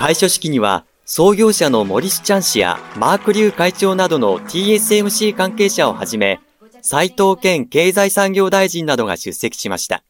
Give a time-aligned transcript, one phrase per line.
[0.00, 6.40] 開所式には創業者のモリス・チャン氏やマーク・リュー会長などの TSMC 関係者をはじめ、
[6.80, 10.02] 斉藤健経済産業大臣などが出席しました。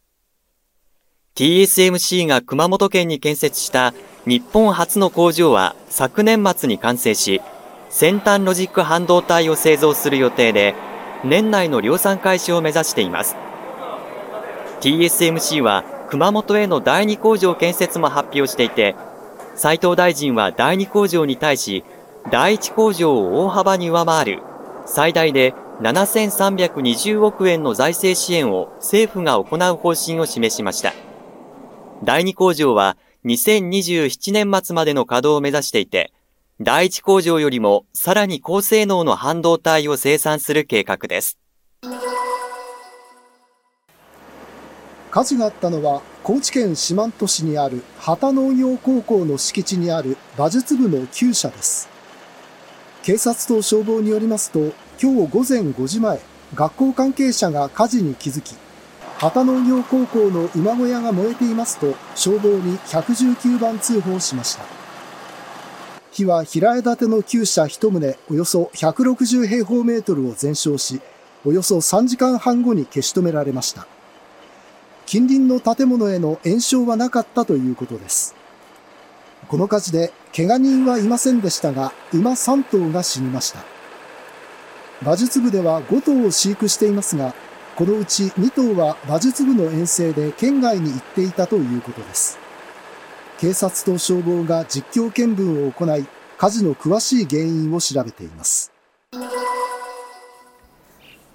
[1.35, 3.93] TSMC が熊本県に建設した
[4.27, 7.43] 日本初の工場は昨年末に完成し、
[7.89, 10.77] 先端ロジック半導体を製造する予定で、
[11.25, 13.35] 年内の量産開始を目指しています。
[14.83, 18.95] TSMC は熊本への第2工場建設も発表していて、
[19.55, 21.85] 斉藤大臣は第2工場に対し、
[22.31, 24.43] 第1工場を大幅に上回る
[24.87, 30.93] 最大で7320億円の財政支援を政府が行う方針を示しました。
[32.05, 36.13] 第2工場は2027年末までの稼働を目指していて、
[36.61, 41.39] 第1工場よりもさらに高性能の半導体を生産する計画です。
[45.11, 51.89] 火事があったのは高知県四万十市にある旗農業高校の敷地にある馬術部の厩舎です。
[53.03, 54.73] 警察と消防によりますと、
[55.03, 56.21] 今日午前5時前、
[56.55, 58.55] 学校関係者が火事に気づき、
[59.17, 64.65] 旗農業高校の馬小屋が燃えていますと消防に119番通報しました。
[66.13, 71.01] 火は平屋建ての厩舎1棟およそ160平方メートルを全焼し、
[71.47, 73.87] およそ3時間半後に消し止められました。
[75.11, 78.37] 近隣の建物への延焼はなかったということです。
[79.49, 83.65] この火事で怪我人はいませんでしたが、馬3頭が死にました。
[85.03, 87.35] 馬術部では5頭を飼育していますが、
[87.75, 92.39] このうち2頭は馬術部の遠征で県外に行っていたということです。
[93.41, 96.07] 警察と消防が実況見分を行い、
[96.39, 98.71] 火事の詳しい原因を調べています。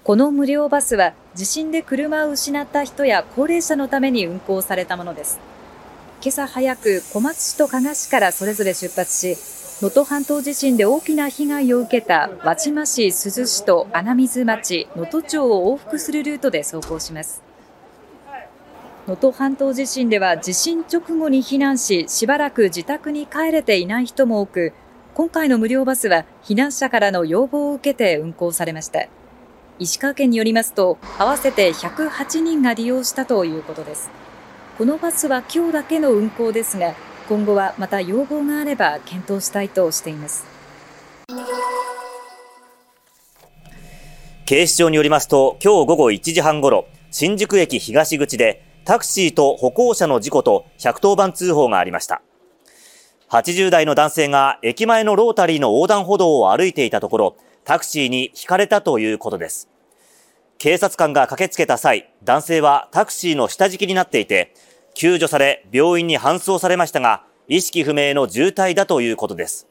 [0.06, 5.40] この無料バスは地震で車を失った人や高齢者のために運行されたものです。
[6.22, 9.36] 今朝早く小松市と加賀市からそれぞれ出発し、
[9.82, 17.42] 能登半島地震で大きな被害を受けた輪島市、珠洲市と穴水町、能登町を往復するルートで走行します。
[19.08, 24.72] 能登半島地震では地震直後に避難し、しばらく自宅に帰れていない人も多く、
[25.14, 29.08] 今回の無料バスは避難者からの要望を受けて運行されました。
[29.78, 34.10] 石川県によりますと、合わせて108人が利用したということです。
[34.78, 36.94] このバスは今日だけの運行ですが、
[37.28, 40.46] 今後はまた要望があれば検討したいとしています。
[44.46, 52.22] 警視庁によりますと、今日午後1時半ごろ、新宿駅東口でタクシーと歩行者の事故と110番通報がありました。
[53.28, 59.68] 80代の男性が駅前のロータリーの横断歩道を歩いていたところ、タクシーにひかれたということです。
[60.56, 64.54] 警察官が駆けつけた際、男性はタクシーの下敷きになっていて、
[64.94, 69.66] 救助され病院に搬送されましたが、意識不明の重体だということです。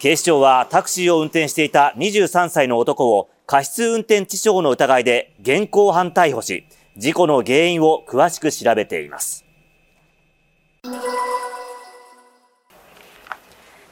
[0.00, 9.44] 警視庁はタクシーを運転していた23歳の男を過失運転致傷の疑いで現行犯逮捕し、事故の原因を詳しく調べています。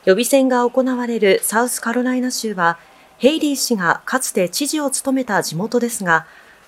[0.05, 2.79] 予備選が行われるサウスカロライナ州は、
[3.19, 6.27] ヘイリー氏がかつて知事を務めた地元ですが、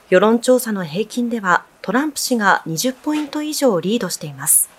[0.09, 4.71] 世論調査の平均ではトランプ氏が20ポイント以上リードしています。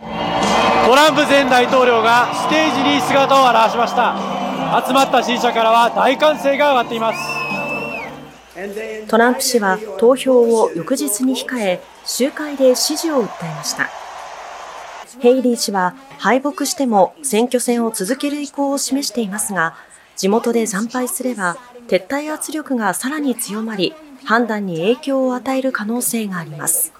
[0.00, 4.14] トランプ前大統領がステージに姿を現しました。
[4.86, 7.18] 集まった支持者からは大歓声が上がっています。
[9.08, 13.88] トランプ氏は投票を翌日に控え、集会で支持を訴えました。
[15.20, 19.74] ヘイリー氏は敗北しても選挙戦を続ける意向を示していますが、
[20.16, 21.56] 地元で惨敗すれば
[21.88, 26.92] 撤退圧力がさらに強まり、判断に影響を与える可能性があります。